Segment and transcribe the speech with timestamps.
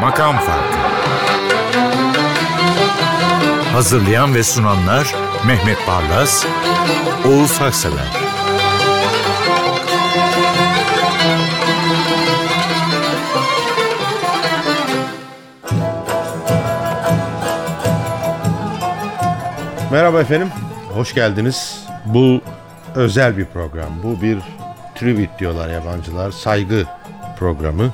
[0.00, 0.80] Makam Farkı.
[3.72, 5.14] Hazırlayan ve sunanlar
[5.46, 6.46] Mehmet Barlas,
[7.24, 8.29] Oğuz Haksever
[19.90, 20.48] Merhaba efendim,
[20.94, 21.84] hoş geldiniz.
[22.06, 22.40] Bu
[22.94, 23.88] özel bir program.
[24.02, 24.38] Bu bir
[24.94, 26.84] tribute diyorlar yabancılar, saygı
[27.38, 27.90] programı.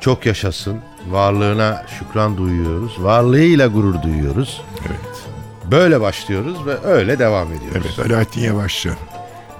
[0.00, 4.62] Çok yaşasın, varlığına şükran duyuyoruz, varlığıyla gurur duyuyoruz.
[4.80, 5.24] Evet.
[5.70, 7.96] Böyle başlıyoruz ve öyle devam ediyoruz.
[7.98, 8.90] Evet Alaaddin Yavaşçı.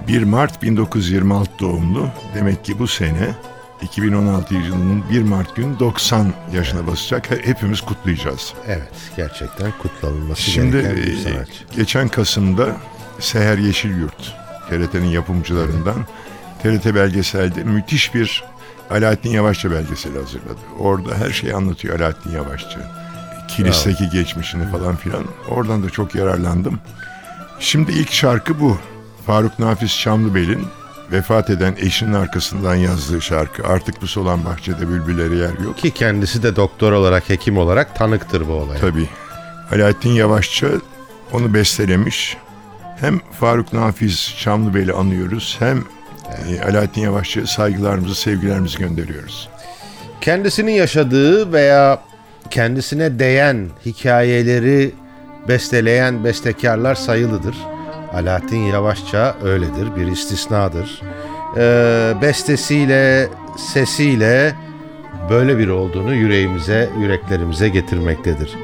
[0.09, 2.09] 1 Mart 1926 doğumlu.
[2.34, 3.34] Demek ki bu sene
[3.83, 7.30] 2016 yılının 1 Mart günü 90 yaşına basacak.
[7.47, 8.55] Hepimiz kutlayacağız.
[8.66, 11.65] Evet, gerçekten kutlanılması Şimdi gereken bir e, sanatçı.
[11.77, 12.77] geçen Kasım'da
[13.19, 14.34] Seher Yeşilyurt,
[14.70, 16.06] TRT'nin yapımcılarından
[16.62, 18.45] TRT belgeselde müthiş bir
[18.91, 20.58] Alaaddin Yavaşçı belgeseli hazırladı.
[20.78, 22.78] Orada her şeyi anlatıyor Alaaddin Yavaşçı.
[23.48, 25.25] Kilisteki geçmişini falan filan.
[25.48, 26.81] Oradan da çok yararlandım.
[27.61, 28.78] Şimdi ilk şarkı bu.
[29.27, 30.67] Faruk Nafiz Çamlıbel'in
[31.12, 33.66] vefat eden eşinin arkasından yazdığı şarkı.
[33.66, 35.78] Artık bu solan bahçede bülbülleri yer yok.
[35.78, 38.80] Ki kendisi de doktor olarak, hekim olarak tanıktır bu olaya.
[38.80, 39.08] Tabii.
[39.72, 40.69] Alaaddin Yavaşça
[41.33, 42.36] onu bestelemiş.
[43.00, 45.84] Hem Faruk Nafiz Çamlıbel'i anıyoruz hem
[46.48, 49.48] e, Alaaddin Yavaşça saygılarımızı, sevgilerimizi gönderiyoruz.
[50.20, 52.02] Kendisinin yaşadığı veya
[52.50, 54.95] kendisine değen hikayeleri
[55.48, 57.56] besteleyen bestekarlar sayılıdır.
[58.14, 61.03] Alaaddin Yavaşça öyledir, bir istisnadır.
[61.56, 64.55] Ee, bestesiyle, sesiyle
[65.30, 68.55] böyle bir olduğunu yüreğimize, yüreklerimize getirmektedir.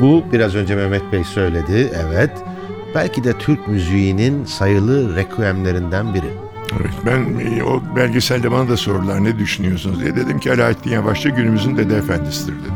[0.00, 2.30] Bu biraz önce Mehmet Bey söyledi, evet.
[2.94, 6.30] Belki de Türk müziğinin sayılı requiemlerinden biri.
[6.80, 10.16] Evet, ben e, o belgeselde bana da sordular ne düşünüyorsunuz diye.
[10.16, 12.72] Dedim ki Alaaddin Yavaşça günümüzün dede efendisidir dedim.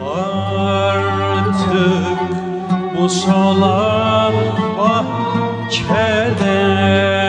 [0.00, 1.66] Artık
[2.98, 4.32] bu solan
[4.78, 5.35] bahçede
[5.66, 7.25] Bülbüllere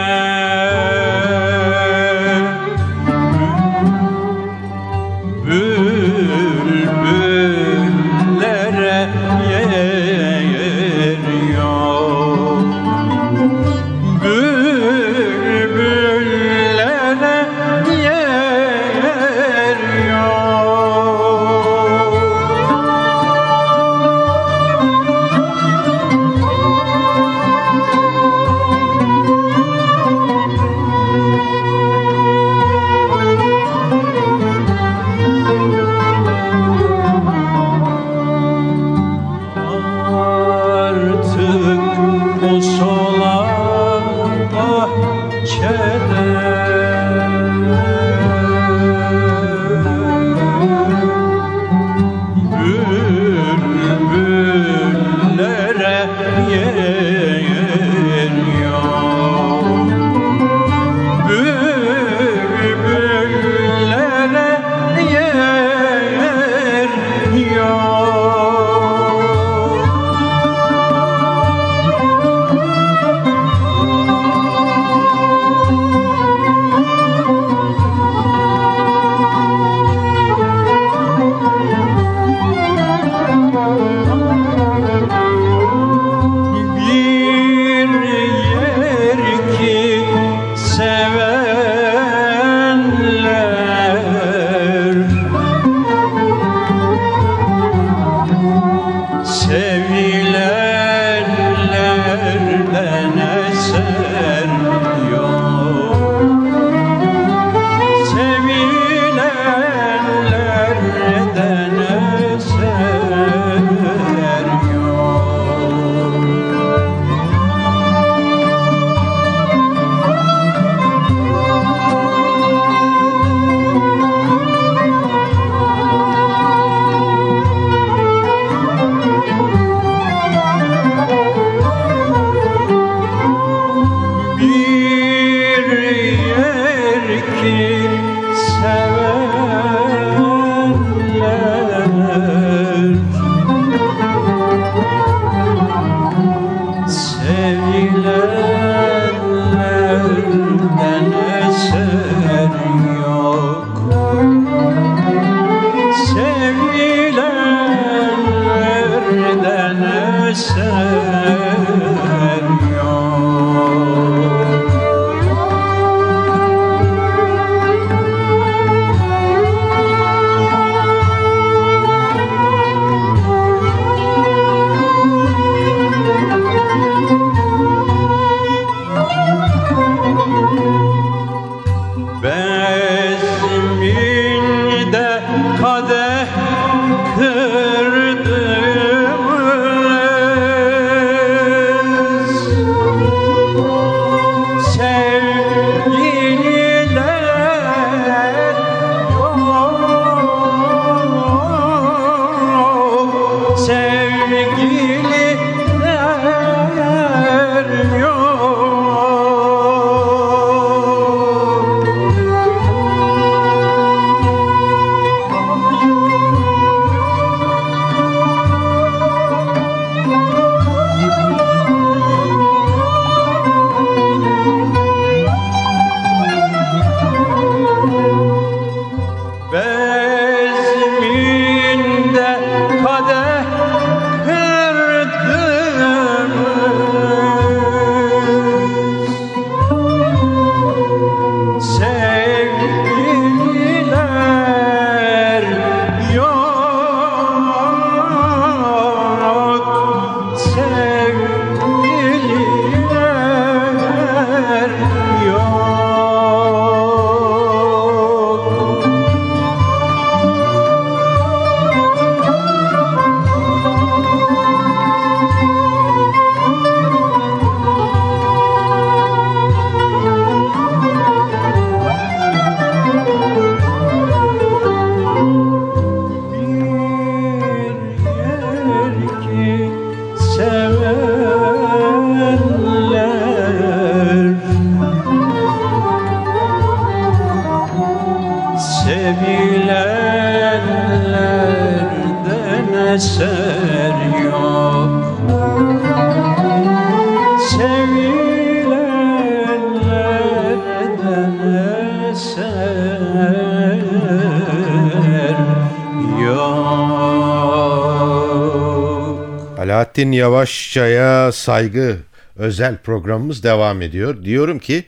[309.97, 311.97] Alaaddin Yavaşça'ya saygı
[312.35, 314.23] özel programımız devam ediyor.
[314.25, 314.85] Diyorum ki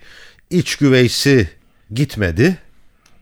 [0.50, 1.50] iç güveysi
[1.94, 2.58] gitmedi.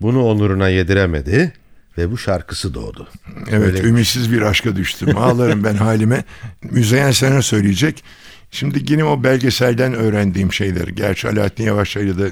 [0.00, 1.52] Bunu onuruna yediremedi
[1.98, 3.08] ve bu şarkısı doğdu.
[3.50, 5.16] Evet Öyle- ümitsiz bir aşka düştüm.
[5.18, 6.24] Ağlarım ben halime.
[6.62, 8.04] Müzeyyen sana söyleyecek.
[8.50, 10.88] Şimdi yine o belgeselden öğrendiğim şeyler.
[10.88, 12.30] Gerçi Alaaddin Yavaşçı'yla da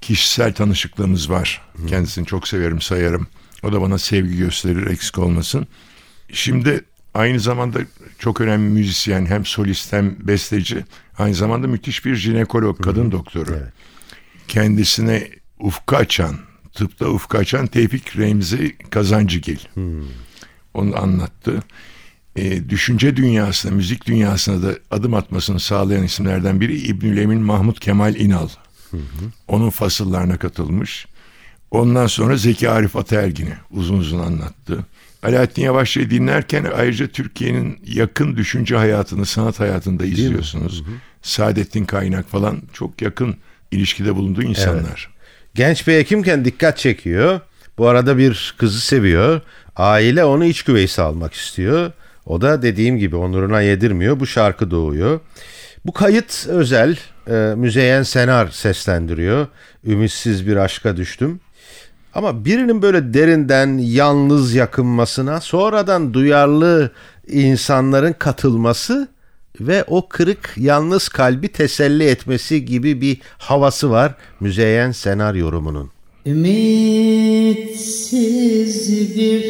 [0.00, 1.62] kişisel tanışıklığımız var.
[1.88, 3.26] Kendisini çok severim sayarım.
[3.62, 5.66] O da bana sevgi gösterir eksik olmasın.
[6.32, 6.84] Şimdi
[7.16, 7.78] aynı zamanda
[8.18, 10.84] çok önemli müzisyen hem solist hem besteci.
[11.18, 13.50] Aynı zamanda müthiş bir jinekolog, kadın doktoru.
[13.50, 13.72] Evet.
[14.48, 15.28] Kendisine
[15.58, 16.36] ufku açan,
[16.74, 19.58] tıpta ufku açan Tevfik Remzi Kazancıgil.
[20.74, 21.62] Onu anlattı.
[22.36, 28.14] E, düşünce dünyasına, müzik dünyasına da adım atmasını sağlayan isimlerden biri İbnül Emin Mahmut Kemal
[28.14, 28.48] İnal.
[29.48, 31.06] Onun fasıllarına katılmış.
[31.70, 34.86] Ondan sonra Zeki Arif Ataergin'i uzun uzun anlattı.
[35.26, 40.84] Alaaddin Yavaşçı'yı dinlerken ayrıca Türkiye'nin yakın düşünce hayatını, sanat hayatında izliyorsunuz.
[41.22, 43.36] Saadettin Kaynak falan çok yakın
[43.70, 45.10] ilişkide bulunduğu insanlar.
[45.54, 47.40] Genç bir hekimken dikkat çekiyor.
[47.78, 49.40] Bu arada bir kızı seviyor.
[49.76, 51.92] Aile onu iç güveysi almak istiyor.
[52.26, 54.20] O da dediğim gibi onuruna yedirmiyor.
[54.20, 55.20] Bu şarkı doğuyor.
[55.86, 56.96] Bu kayıt özel.
[57.30, 59.46] E, Müzeyyen Senar seslendiriyor.
[59.84, 61.40] Ümitsiz bir aşka düştüm.
[62.16, 66.90] Ama birinin böyle derinden yalnız yakınmasına sonradan duyarlı
[67.28, 69.08] insanların katılması
[69.60, 75.90] ve o kırık yalnız kalbi teselli etmesi gibi bir havası var Müzeyyen Senar yorumunun.
[76.26, 77.76] Ümitsiz
[79.16, 79.44] bir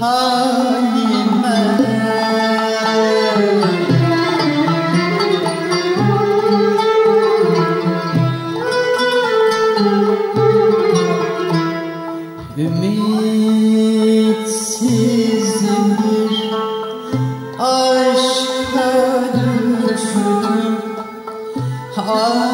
[0.00, 2.03] halime
[21.96, 22.53] Ağlarım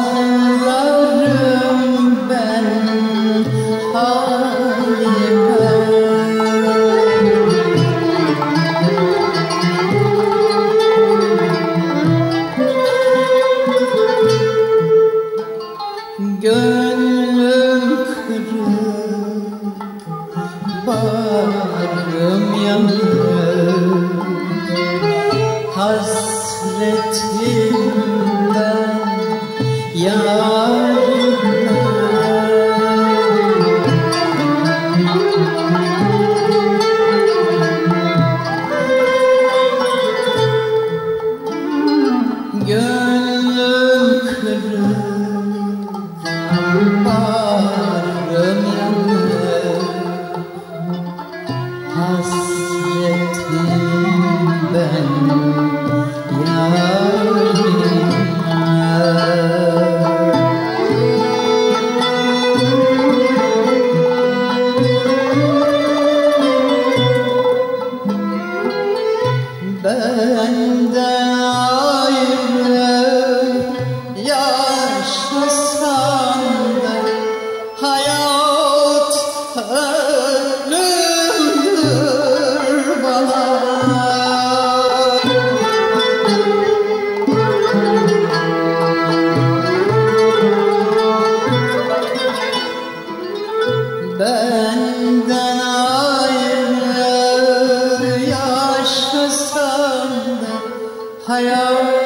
[101.31, 102.00] Hayal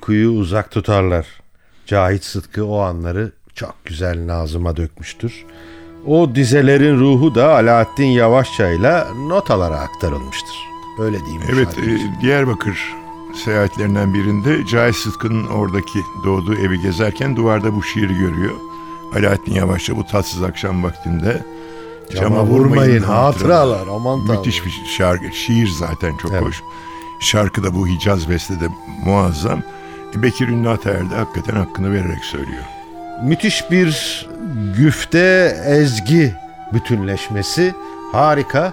[0.00, 1.26] uykuyu uzak tutarlar.
[1.86, 5.44] Cahit Sıtkı o anları çok güzel Nazım'a dökmüştür.
[6.06, 10.56] O dizelerin ruhu da Alaaddin Yavaşça ile notalara aktarılmıştır.
[11.00, 11.42] Öyle diyeyim.
[11.54, 11.90] Evet, şarkıcı.
[11.90, 12.94] e, Diyarbakır
[13.44, 18.54] seyahatlerinden birinde Cahit Sıtkı'nın oradaki doğduğu evi gezerken duvarda bu şiiri görüyor.
[19.14, 21.44] Alaaddin Yavaşça bu tatsız akşam vaktinde
[22.16, 24.38] Cama vurmayın hatıralar aman tanrım.
[24.40, 26.42] Müthiş bir şarkı, şiir zaten çok Evet.
[26.42, 26.62] hoş.
[27.20, 28.68] Şarkı da bu Hicaz bestede
[29.04, 29.62] muazzam.
[30.14, 32.64] Bekir Ünlü Ataer hakikaten hakkını vererek söylüyor.
[33.22, 34.26] Müthiş bir
[34.76, 36.34] güfte ezgi
[36.72, 37.74] bütünleşmesi
[38.12, 38.72] harika.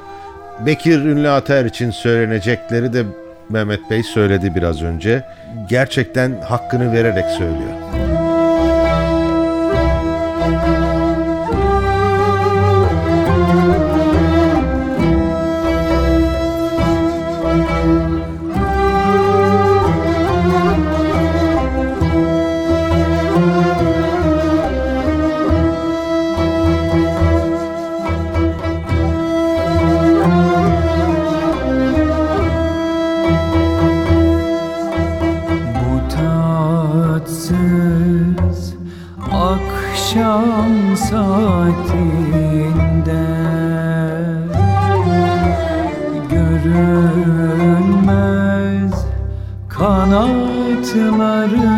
[0.66, 3.04] Bekir Ünlü Ataer için söylenecekleri de
[3.50, 5.24] Mehmet Bey söyledi biraz önce.
[5.70, 8.07] Gerçekten hakkını vererek söylüyor.
[50.94, 51.77] Kanatlarınızla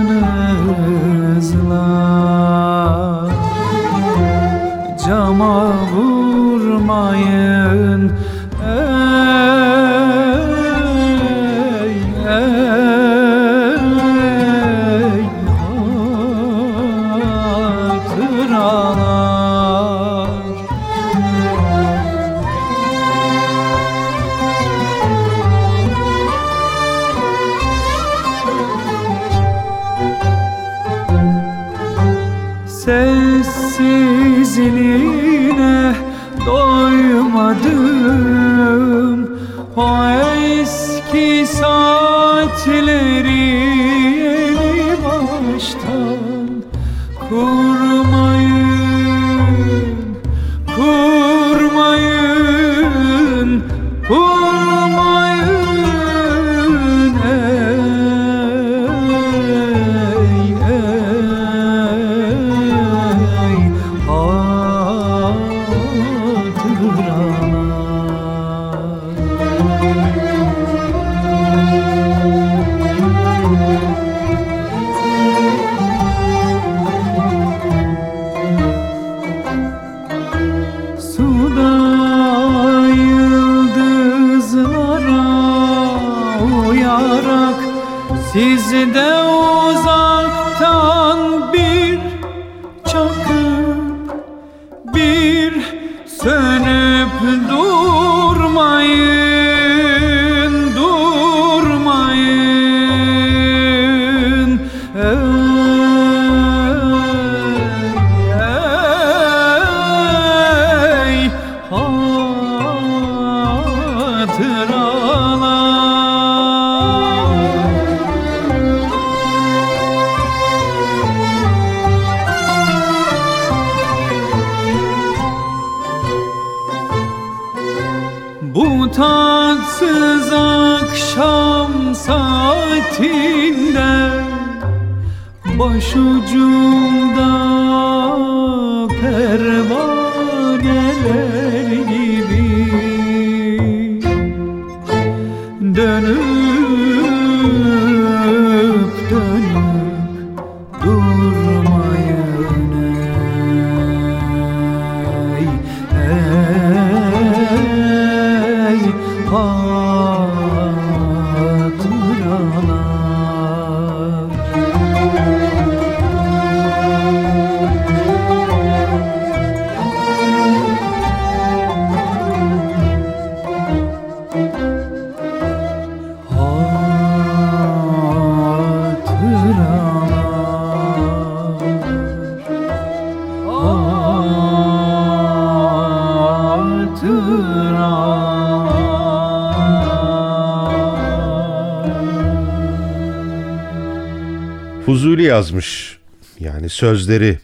[196.70, 197.40] Sözleri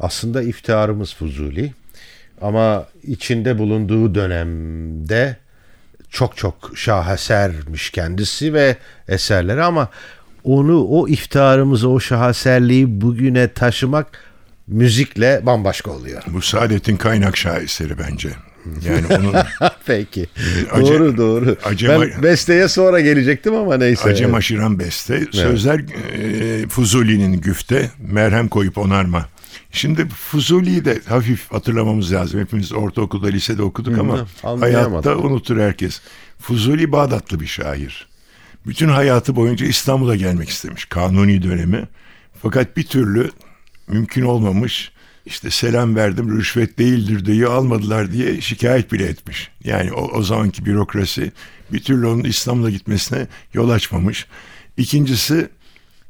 [0.00, 1.72] aslında iftiharımız Fuzuli.
[2.40, 5.36] Ama içinde bulunduğu dönemde
[6.10, 8.76] çok çok şahesermiş kendisi ve
[9.08, 9.88] eserleri ama
[10.44, 14.06] onu o iftiharımızı o şaheserliği bugüne taşımak
[14.66, 16.22] müzikle bambaşka oluyor.
[16.26, 18.30] Bu Saadet'in kaynak şaheseri bence.
[18.84, 19.34] Yani onun
[19.86, 20.26] Peki.
[20.70, 21.56] Ace- doğru doğru.
[21.64, 24.08] Acema- ben besteye sonra gelecektim ama neyse.
[24.10, 25.24] Acem aşıran beste.
[25.32, 25.80] Sözler
[26.12, 27.90] e, Fuzuli'nin güfte.
[27.98, 29.28] Merhem koyup onarma.
[29.72, 32.40] Şimdi Fuzuli'yi de hafif hatırlamamız lazım.
[32.40, 34.92] Hepimiz ortaokulda, lisede okuduk ama anlayamadım.
[34.92, 36.00] hayatta unutur herkes.
[36.40, 38.08] Fuzuli Bağdatlı bir şair.
[38.66, 40.84] Bütün hayatı boyunca İstanbul'a gelmek istemiş.
[40.84, 41.88] Kanuni dönemi.
[42.42, 43.30] Fakat bir türlü
[43.88, 44.92] mümkün olmamış.
[45.26, 49.50] İşte selam verdim rüşvet değildir diye almadılar diye şikayet bile etmiş.
[49.64, 51.32] Yani o, o zamanki bürokrasi
[51.72, 54.26] bir türlü onun İstanbul'a gitmesine yol açmamış.
[54.76, 55.48] İkincisi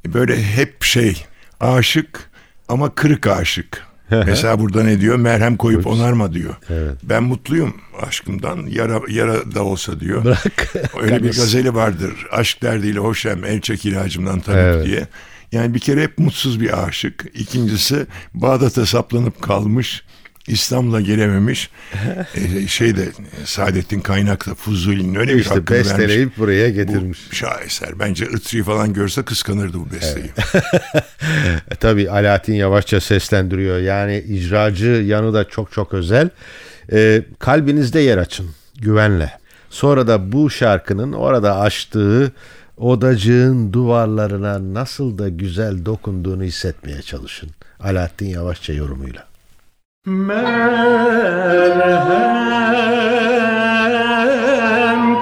[0.06, 1.24] böyle hep şey
[1.60, 2.30] aşık
[2.68, 3.86] ama kırık aşık.
[4.10, 5.16] Mesela burada ne diyor?
[5.16, 6.54] Merhem koyup onarma diyor.
[7.02, 10.24] Ben mutluyum aşkımdan yara, yara da olsa diyor.
[10.24, 10.74] Bırak.
[11.02, 12.26] Öyle bir gazeli vardır.
[12.32, 14.86] Aşk derdiyle hoşem el çek ilacımdan tabip Evet.
[14.86, 15.06] diye.
[15.52, 17.26] Yani bir kere hep mutsuz bir aşık.
[17.34, 20.02] İkincisi Bağdat'a saplanıp kalmış.
[20.46, 21.70] İstanbul'a gelememiş.
[22.34, 23.08] ee, şeyde
[23.44, 25.90] Saadettin Kaynak'ta Fuzuli'nin öyle bir İşte hakkını vermiş.
[25.90, 27.18] besteleyip buraya getirmiş.
[27.30, 27.98] Bu şaheser.
[27.98, 30.30] Bence Itri falan görse kıskanırdı bu besteyi.
[31.70, 33.78] E, tabii Alaaddin yavaşça seslendiriyor.
[33.78, 36.28] Yani icracı yanı da çok çok özel.
[36.92, 39.32] E, kalbinizde yer açın güvenle.
[39.70, 42.32] Sonra da bu şarkının orada açtığı
[42.80, 47.50] odacığın duvarlarına nasıl da güzel dokunduğunu hissetmeye çalışın.
[47.80, 49.26] Alaaddin Yavaşça yorumuyla.
[50.06, 50.44] Merhem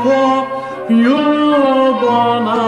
[0.02, 1.38] koyup
[2.02, 2.67] onarma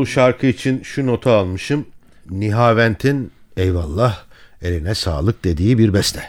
[0.08, 1.86] Şarkı için şu notu almışım.
[2.30, 4.18] Nihavent'in eyvallah
[4.62, 6.22] eline sağlık dediği bir beste.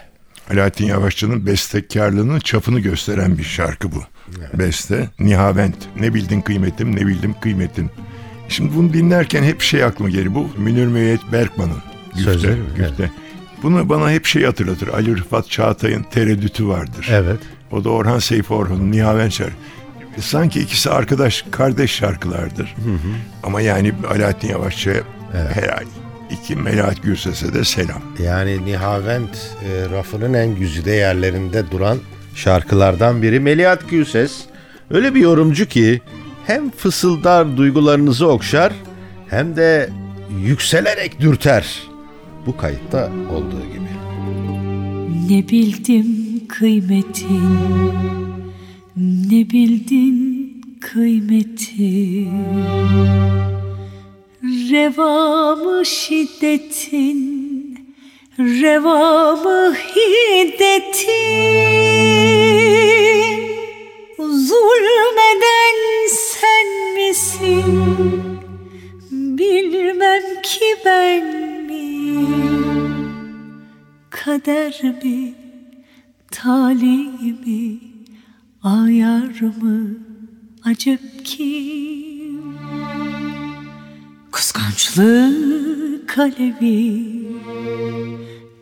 [0.52, 4.02] Alaaddin Yavaşçı'nın bestekarlığının çapını gösteren bir şarkı bu.
[4.58, 5.76] Beste, Nihavent.
[6.00, 7.90] Ne bildin kıymetim, ne bildim kıymetin.
[8.48, 10.34] Şimdi bunu dinlerken hep şey aklıma geliyor.
[10.34, 11.82] Bu Münir Müeyyet Berkman'ın.
[12.14, 12.66] Güfte, Sözleri mi?
[12.76, 13.10] güfte.
[13.62, 14.88] Bunu bana hep şey hatırlatır.
[14.88, 17.08] Ali Rıfat Çağatay'ın tereddütü vardır.
[17.10, 17.38] Evet.
[17.72, 19.52] O da Orhan Seyfi Orhan'ın Nihavent şarkı.
[20.20, 22.74] Sanki ikisi arkadaş, kardeş şarkılardır.
[23.42, 28.02] Ama yani Alaaddin Yavaşçı'ya herhalde iki Melahat Gürses'e de selam.
[28.18, 31.98] Yani Nihavent e, rafının en güzide yerlerinde duran
[32.34, 33.40] şarkılardan biri.
[33.40, 34.40] Melihat Gülses
[34.90, 36.00] öyle bir yorumcu ki
[36.46, 38.72] hem fısıldar duygularınızı okşar
[39.28, 39.90] hem de
[40.42, 41.82] yükselerek dürter.
[42.46, 43.90] Bu kayıtta olduğu gibi.
[45.30, 46.06] Ne bildim
[46.48, 47.48] kıymetin
[48.96, 52.30] Ne bildin kıymetin
[54.42, 57.20] Revamı şiddetin
[58.38, 61.10] Revamı hiddetin.
[64.18, 65.76] Zulmeden
[66.08, 67.64] sen misin?
[69.10, 71.24] Bilmem ki ben
[71.66, 73.12] miyim?
[74.10, 75.34] Kader mi,
[76.30, 77.89] talih mi,
[78.62, 79.98] ayar mı,
[80.64, 82.42] acep kim?
[84.32, 87.12] Kıskançlık alevi,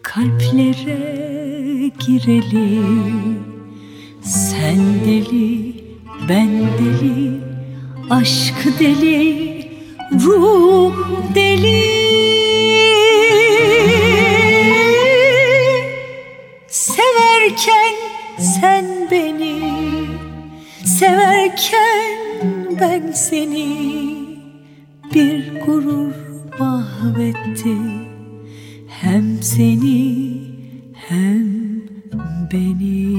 [0.03, 2.83] kalplere gireli.
[4.23, 5.75] Sen deli,
[6.29, 7.41] ben deli,
[8.11, 9.71] aşk deli,
[10.13, 10.95] ruh
[11.35, 11.99] deli.
[16.69, 17.95] Severken
[18.39, 19.78] sen beni,
[20.99, 22.19] severken
[22.81, 23.69] ben seni
[25.15, 26.15] bir gurur
[26.59, 27.77] mahvetti.
[28.89, 30.41] Hem seni
[30.95, 31.47] hem
[32.53, 33.18] beni.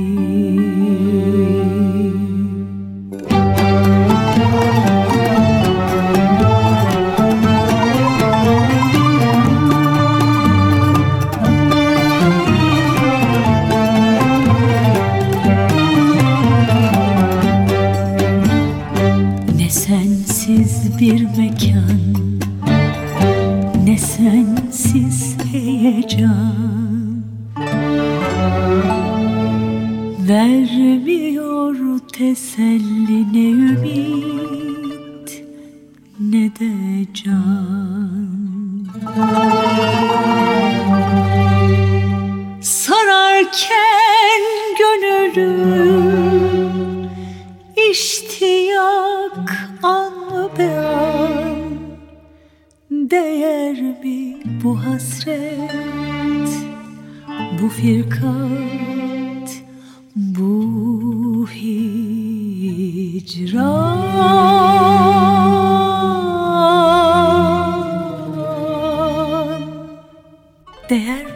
[70.89, 71.31] Değer mi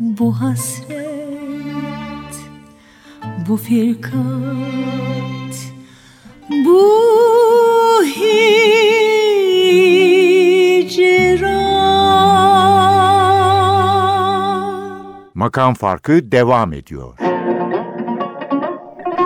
[0.00, 0.88] bu hasret,
[3.48, 4.12] bu firkat,
[6.50, 8.50] bu hicran?
[15.34, 17.18] Makam farkı devam ediyor.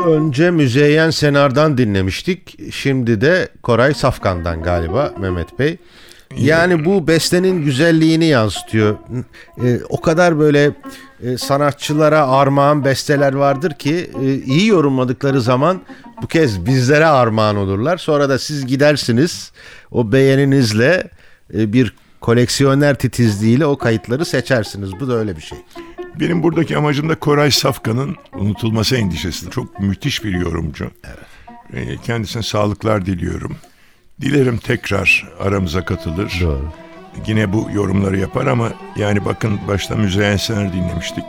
[0.06, 2.72] Önce Müzeyyen Senar'dan dinlemiştik.
[2.72, 5.78] Şimdi de Koray Safkan'dan galiba Mehmet Bey.
[6.36, 8.96] Yani bu bestenin güzelliğini yansıtıyor.
[9.64, 10.70] Ee, o kadar böyle
[11.22, 15.80] e, sanatçılara armağan besteler vardır ki e, iyi yorumladıkları zaman
[16.22, 17.98] bu kez bizlere armağan olurlar.
[17.98, 19.52] Sonra da siz gidersiniz
[19.90, 21.10] o beğeninizle
[21.54, 24.90] e, bir koleksiyoner titizliğiyle o kayıtları seçersiniz.
[25.00, 25.58] Bu da öyle bir şey.
[26.20, 29.50] Benim buradaki amacım da Koray Safkan'ın unutulması endişesi.
[29.50, 30.90] Çok müthiş bir yorumcu.
[31.04, 31.98] Evet.
[32.04, 33.56] Kendisine sağlıklar diliyorum.
[34.22, 36.38] Dilerim tekrar aramıza katılır.
[36.42, 36.68] Doğru.
[37.26, 41.24] Yine bu yorumları yapar ama yani bakın başta Müzeyyen Sener dinlemiştik.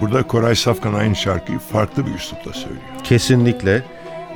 [0.00, 2.82] Burada Koray Safkan aynı şarkıyı farklı bir üslupla söylüyor.
[3.04, 3.82] Kesinlikle.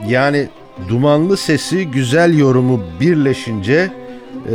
[0.06, 0.48] Yani
[0.88, 3.92] dumanlı sesi, güzel yorumu birleşince
[4.52, 4.54] e,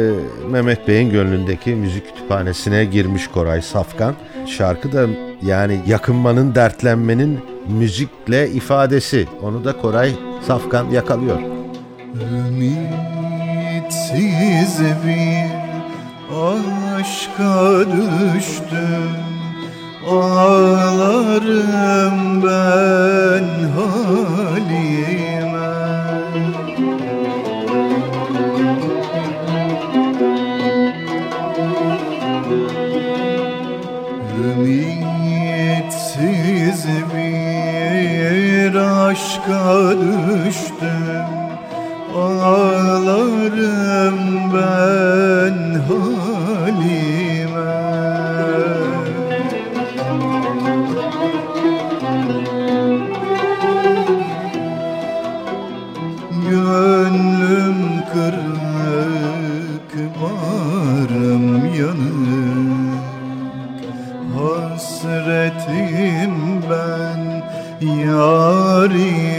[0.50, 4.16] Mehmet Bey'in gönlündeki müzik kütüphanesine girmiş Koray Safkan.
[4.46, 5.08] Şarkı da
[5.42, 9.28] yani yakınmanın, dertlenmenin müzikle ifadesi.
[9.42, 10.12] Onu da Koray
[10.48, 11.40] Safkan yakalıyor.
[13.88, 15.52] Ümitsiz bir
[16.98, 17.56] aşka
[17.92, 19.16] düştüm.
[20.10, 21.40] Ağlarım
[22.44, 24.92] ben halime.
[35.78, 36.82] Ümitsiz
[37.14, 41.37] bir aşka düştüm
[42.18, 43.70] Ağlarım
[44.54, 46.28] ben halime.
[56.50, 57.80] Gönlüm
[58.14, 63.04] kırık, varım yanık.
[64.38, 66.36] Hasretim
[66.70, 67.22] ben
[67.86, 69.37] yarime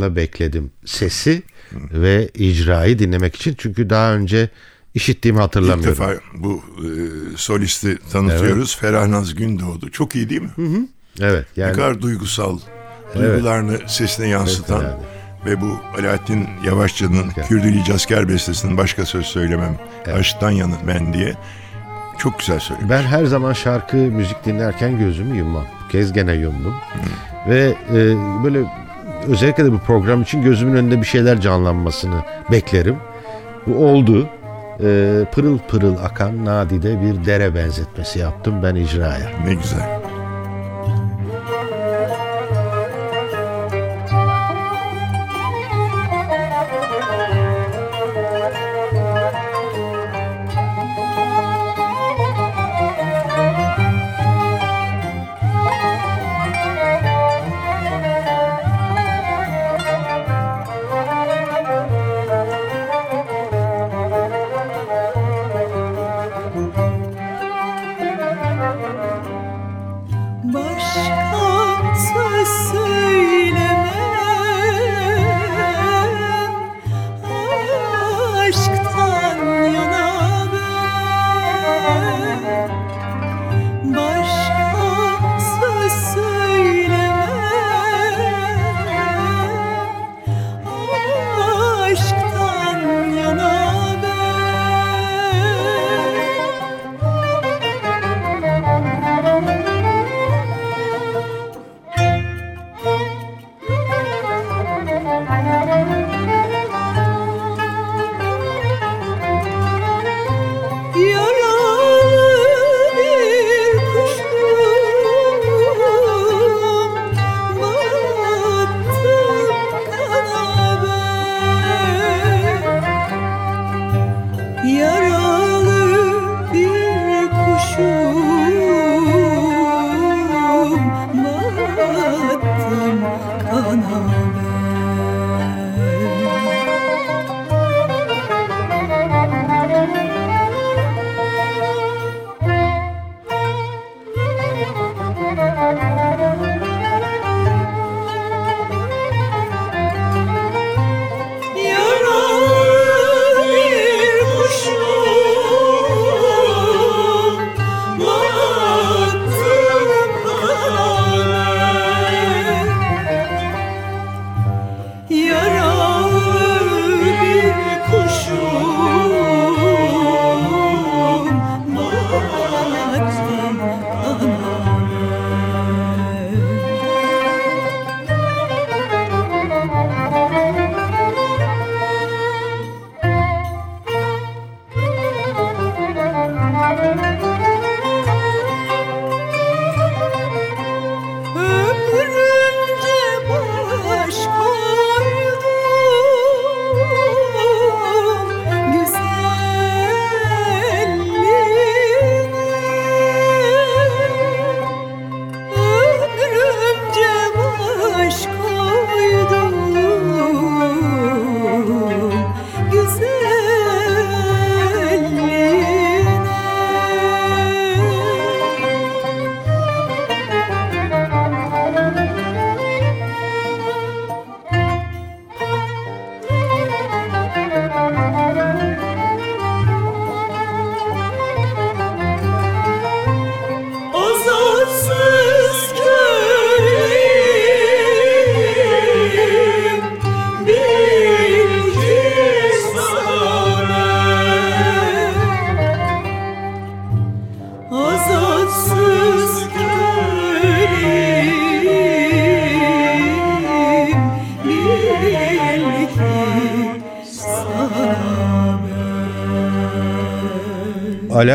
[0.00, 1.42] merakla bekledim sesi
[1.92, 3.54] ve icrayı dinlemek için.
[3.58, 4.48] Çünkü daha önce
[4.94, 5.86] işittiğimi İlk hatırlamıyorum.
[5.88, 6.88] defa bu e,
[7.36, 8.76] solisti tanıtıyoruz.
[8.76, 9.90] Ferah Naz Gündoğdu.
[9.90, 10.50] Çok iyi değil mi?
[11.20, 12.58] Evet Ne yani kadar duygusal,
[13.14, 15.04] duygularını sesine yansıtan Fevkalade.
[15.46, 19.78] ve bu Alaaddin Yavaşçı'nın Kürdülü Casker bestesinin başka söz söylemem,
[20.14, 21.34] aşktan yanı ben diye
[22.18, 22.90] çok güzel söylüyor.
[22.90, 25.66] ben her zaman şarkı müzik dinlerken gözümü yummam.
[25.84, 26.74] Bu kez gene yumdum.
[27.48, 27.96] Ve e,
[28.44, 28.64] böyle
[29.28, 32.96] özellikle de bu program için gözümün önünde bir şeyler canlanmasını beklerim.
[33.66, 34.28] Bu oldu.
[34.82, 39.30] E, pırıl pırıl akan nadide bir dere benzetmesi yaptım ben icraya.
[39.44, 39.99] Ne güzel.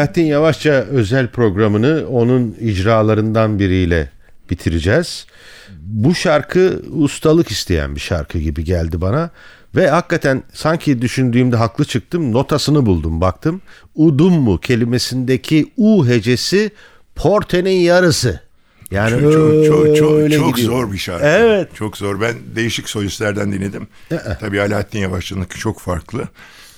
[0.05, 4.09] Alaaddin Yavaşça özel programını onun icralarından biriyle
[4.49, 5.25] bitireceğiz.
[5.79, 9.29] Bu şarkı ustalık isteyen bir şarkı gibi geldi bana.
[9.75, 12.33] Ve hakikaten sanki düşündüğümde haklı çıktım.
[12.33, 13.61] Notasını buldum baktım.
[13.95, 16.71] Udum mu kelimesindeki U hecesi
[17.15, 18.39] Porte'nin yarısı.
[18.91, 21.25] Yani Çok çok çok çok, çok zor bir şarkı.
[21.25, 21.75] Evet.
[21.75, 22.21] Çok zor.
[22.21, 23.87] Ben değişik solistlerden dinledim.
[24.39, 26.27] Tabii Alaaddin Yavaşçı'nınki çok farklı.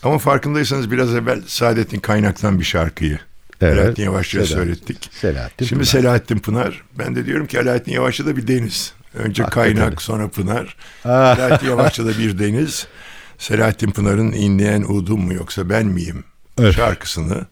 [0.08, 3.20] Ama farkındaysanız biraz evvel Saadettin Kaynak'tan bir şarkıyı
[3.62, 3.80] Evet.
[3.80, 5.10] Alaaddin Yavaşçı'ya Selahattin- söylettik.
[5.12, 5.92] Selahattin Şimdi Pınar.
[5.92, 6.84] Selahattin Pınar.
[7.00, 8.94] Ben de diyorum ki Alaaddin Yavaşçı da bir deniz.
[9.14, 9.76] Önce Hakikaten.
[9.76, 10.76] Kaynak sonra Pınar.
[11.06, 11.10] Ah.
[11.40, 12.88] Alaaddin Yavaşçı da bir deniz.
[13.38, 16.24] Selahattin Pınar'ın inleyen udum mu yoksa ben miyim
[16.60, 16.76] Evet.
[16.76, 17.46] şarkısını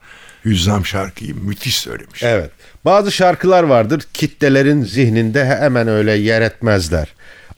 [0.45, 2.24] Hüzzam şarkıyı müthiş söylemiş.
[2.24, 2.51] Evet.
[2.86, 7.14] Bazı şarkılar vardır kitlelerin zihninde hemen öyle yer etmezler.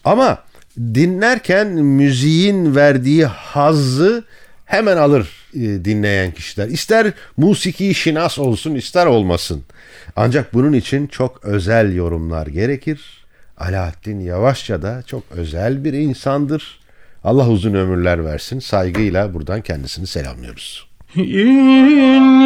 [0.06, 0.44] Ama
[0.80, 4.24] dinlerken müziğin verdiği hazzı
[4.68, 6.68] hemen alır e, dinleyen kişiler.
[6.68, 9.64] İster musiki şinas olsun ister olmasın.
[10.16, 13.26] Ancak bunun için çok özel yorumlar gerekir.
[13.58, 16.80] Alaaddin Yavaşça da çok özel bir insandır.
[17.24, 18.60] Allah uzun ömürler versin.
[18.60, 20.88] Saygıyla buradan kendisini selamlıyoruz.
[21.16, 22.38] İnleyen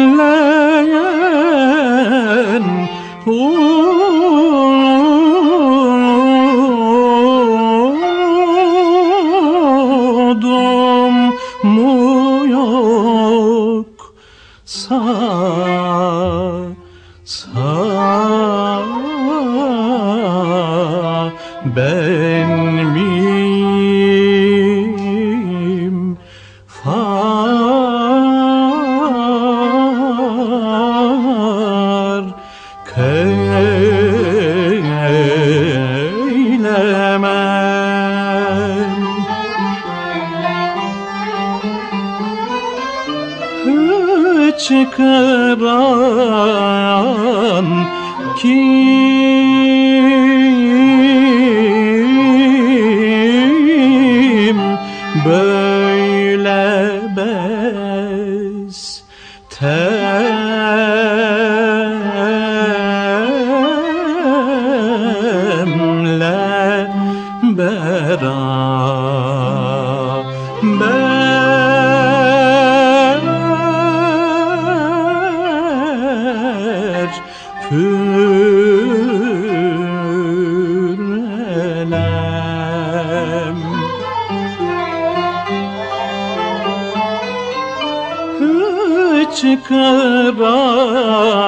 [90.30, 91.41] Ra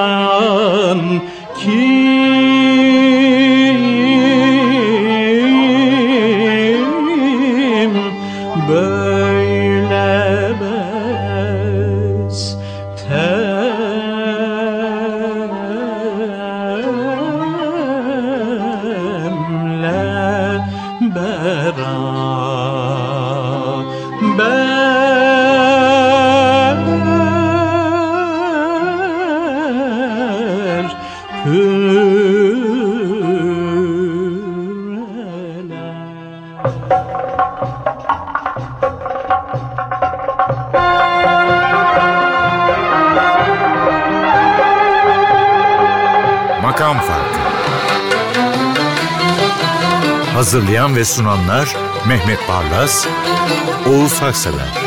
[50.95, 51.75] Ve sunanlar
[52.07, 53.07] Mehmet Barlas,
[53.89, 54.84] Oğuz Haksever